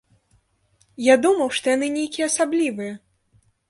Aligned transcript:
Я 1.13 1.19
думаў, 1.27 1.53
што 1.59 1.65
яны 1.75 1.87
нейкія 2.01 2.25
асаблівыя? 2.35 2.93